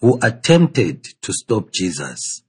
who 0.00 0.18
attempted 0.22 1.04
to 1.22 1.32
stop 1.32 1.72
Jesus. 1.72 2.42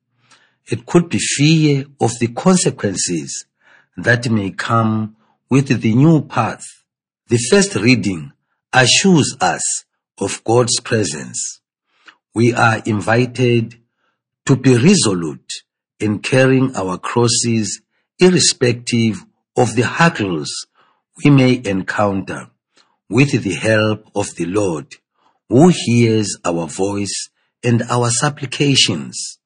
It 0.69 0.85
could 0.85 1.09
be 1.09 1.19
fear 1.19 1.85
of 2.01 2.11
the 2.19 2.27
consequences 2.27 3.45
that 3.95 4.29
may 4.29 4.51
come 4.51 5.15
with 5.49 5.81
the 5.81 5.95
new 5.95 6.21
path. 6.21 6.65
The 7.27 7.37
first 7.37 7.75
reading 7.75 8.33
assures 8.73 9.37
us 9.39 9.85
of 10.19 10.43
God's 10.43 10.79
presence. 10.81 11.61
We 12.35 12.53
are 12.53 12.81
invited 12.85 13.75
to 14.45 14.55
be 14.57 14.77
resolute 14.77 15.51
in 15.99 16.19
carrying 16.19 16.75
our 16.75 16.97
crosses 16.97 17.81
irrespective 18.19 19.25
of 19.55 19.75
the 19.75 19.83
hurdles 19.83 20.67
we 21.23 21.31
may 21.31 21.61
encounter 21.63 22.49
with 23.09 23.43
the 23.43 23.53
help 23.53 24.09
of 24.15 24.35
the 24.35 24.45
Lord 24.45 24.95
who 25.49 25.71
hears 25.73 26.37
our 26.43 26.67
voice 26.67 27.29
and 27.63 27.81
our 27.89 28.09
supplications. 28.09 29.39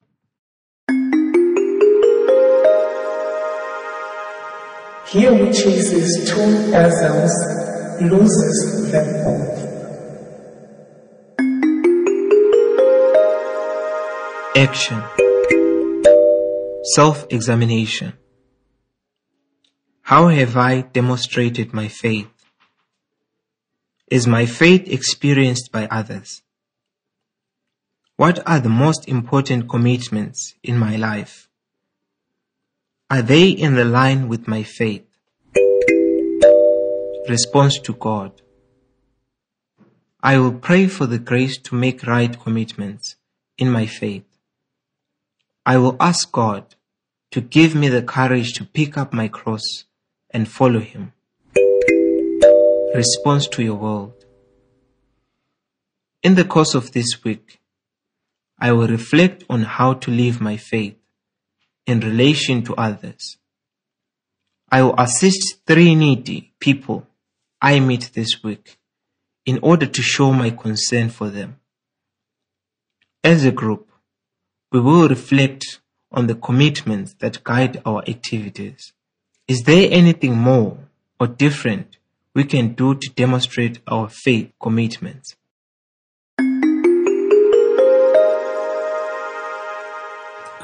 He 5.08 5.22
who 5.24 5.46
chases 5.52 6.30
two 6.30 6.74
exiles 6.74 7.32
loses 8.00 8.90
them 8.90 9.24
both. 9.24 9.52
Action 14.56 15.02
Self 16.94 17.26
examination. 17.30 18.14
How 20.02 20.28
have 20.28 20.56
I 20.56 20.80
demonstrated 20.80 21.72
my 21.72 21.86
faith? 21.86 22.41
Is 24.12 24.26
my 24.26 24.44
faith 24.44 24.88
experienced 24.88 25.72
by 25.72 25.86
others? 25.86 26.42
What 28.16 28.46
are 28.46 28.60
the 28.60 28.68
most 28.68 29.08
important 29.08 29.70
commitments 29.70 30.54
in 30.62 30.76
my 30.76 30.96
life? 30.96 31.48
Are 33.08 33.22
they 33.22 33.48
in 33.48 33.74
the 33.74 33.86
line 33.86 34.28
with 34.28 34.46
my 34.46 34.64
faith? 34.64 35.06
Response 37.26 37.80
to 37.80 37.94
God. 37.94 38.42
I 40.22 40.36
will 40.36 40.56
pray 40.68 40.88
for 40.88 41.06
the 41.06 41.18
grace 41.18 41.56
to 41.60 41.74
make 41.74 42.06
right 42.06 42.38
commitments 42.38 43.16
in 43.56 43.70
my 43.70 43.86
faith. 43.86 44.28
I 45.64 45.78
will 45.78 45.96
ask 45.98 46.30
God 46.30 46.74
to 47.30 47.40
give 47.40 47.74
me 47.74 47.88
the 47.88 48.02
courage 48.02 48.52
to 48.58 48.66
pick 48.66 48.98
up 48.98 49.14
my 49.14 49.28
cross 49.28 49.84
and 50.28 50.46
follow 50.46 50.80
Him. 50.80 51.14
Response 52.94 53.48
to 53.48 53.62
your 53.62 53.76
world. 53.76 54.26
In 56.22 56.34
the 56.34 56.44
course 56.44 56.74
of 56.74 56.92
this 56.92 57.24
week, 57.24 57.58
I 58.58 58.72
will 58.72 58.86
reflect 58.86 59.44
on 59.48 59.62
how 59.62 59.94
to 59.94 60.10
live 60.10 60.42
my 60.42 60.58
faith 60.58 60.96
in 61.86 62.00
relation 62.00 62.62
to 62.64 62.74
others. 62.74 63.38
I 64.70 64.82
will 64.82 64.94
assist 64.98 65.64
three 65.66 65.94
needy 65.94 66.52
people 66.60 67.06
I 67.62 67.80
meet 67.80 68.10
this 68.12 68.44
week 68.44 68.78
in 69.46 69.58
order 69.62 69.86
to 69.86 70.02
show 70.02 70.30
my 70.30 70.50
concern 70.50 71.08
for 71.08 71.30
them. 71.30 71.60
As 73.24 73.46
a 73.46 73.52
group, 73.52 73.88
we 74.70 74.80
will 74.80 75.08
reflect 75.08 75.80
on 76.10 76.26
the 76.26 76.34
commitments 76.34 77.14
that 77.20 77.42
guide 77.42 77.80
our 77.86 78.02
activities. 78.06 78.92
Is 79.48 79.62
there 79.62 79.88
anything 79.90 80.36
more 80.36 80.76
or 81.18 81.26
different 81.26 81.96
we 82.34 82.44
can 82.44 82.74
do 82.74 82.94
to 82.94 83.10
demonstrate 83.10 83.80
our 83.86 84.08
faith 84.08 84.52
commitments? 84.60 85.36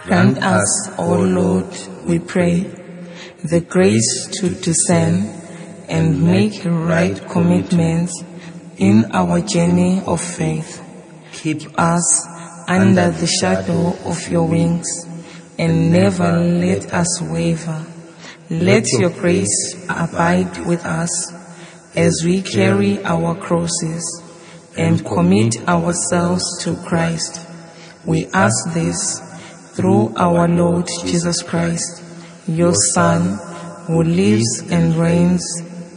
Grant 0.04 0.38
us, 0.38 0.98
O 0.98 1.20
Lord, 1.20 1.66
we 2.06 2.18
pray, 2.18 2.60
the 3.44 3.60
grace 3.60 4.26
to 4.40 4.48
discern 4.48 5.26
and 5.88 6.24
make 6.24 6.64
right 6.64 7.20
commitments 7.28 8.12
in 8.78 9.04
our 9.12 9.40
journey 9.42 10.00
of 10.06 10.22
faith. 10.22 10.82
Keep 11.32 11.78
us 11.78 12.26
under 12.66 13.10
the 13.10 13.26
shadow 13.26 13.94
of 14.08 14.28
your 14.30 14.48
wings 14.48 14.88
and 15.58 15.92
never 15.92 16.38
let 16.38 16.92
us 16.94 17.20
waver. 17.20 17.84
Let 18.48 18.86
your 18.98 19.10
grace 19.10 19.74
abide 19.90 20.66
with 20.66 20.86
us 20.86 21.37
as 21.98 22.22
we 22.24 22.40
carry 22.40 23.04
our 23.04 23.34
crosses 23.34 24.22
and 24.76 25.04
commit 25.04 25.56
ourselves 25.68 26.44
to 26.62 26.76
Christ. 26.86 27.44
We 28.06 28.26
ask 28.26 28.72
this 28.72 29.20
through 29.74 30.14
our 30.16 30.46
Lord 30.46 30.86
Jesus 31.04 31.42
Christ, 31.42 32.04
your 32.46 32.74
Son, 32.94 33.36
who 33.88 34.04
lives 34.04 34.62
and 34.70 34.94
reigns 34.94 35.44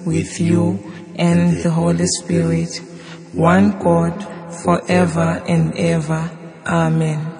with 0.03 0.41
you 0.41 0.79
and 1.17 1.57
the 1.61 1.69
Holy 1.69 2.07
Spirit, 2.07 2.75
one 3.33 3.77
God, 3.77 4.17
forever 4.63 5.43
and 5.47 5.77
ever. 5.77 6.31
Amen. 6.65 7.30